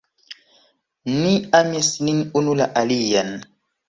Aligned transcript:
Ni 1.17 1.33
amis 1.59 1.89
nin 2.07 2.23
unu 2.41 2.57
la 2.63 2.67
alian. 2.83 3.31